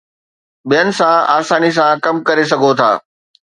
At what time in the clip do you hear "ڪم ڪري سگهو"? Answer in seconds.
2.05-2.71